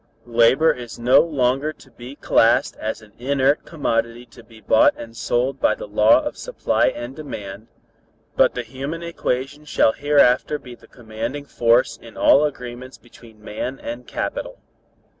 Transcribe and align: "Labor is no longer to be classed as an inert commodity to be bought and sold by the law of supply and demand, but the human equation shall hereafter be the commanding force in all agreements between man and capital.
"Labor 0.25 0.73
is 0.73 0.97
no 0.97 1.19
longer 1.19 1.71
to 1.73 1.91
be 1.91 2.15
classed 2.15 2.75
as 2.77 3.03
an 3.03 3.13
inert 3.19 3.65
commodity 3.65 4.25
to 4.31 4.43
be 4.43 4.59
bought 4.59 4.95
and 4.97 5.15
sold 5.15 5.59
by 5.59 5.75
the 5.75 5.85
law 5.87 6.23
of 6.23 6.39
supply 6.39 6.87
and 6.87 7.15
demand, 7.15 7.67
but 8.35 8.55
the 8.55 8.63
human 8.63 9.03
equation 9.03 9.63
shall 9.63 9.91
hereafter 9.93 10.57
be 10.57 10.73
the 10.73 10.87
commanding 10.87 11.45
force 11.45 11.97
in 11.97 12.17
all 12.17 12.43
agreements 12.45 12.97
between 12.97 13.43
man 13.43 13.79
and 13.79 14.07
capital. 14.07 14.57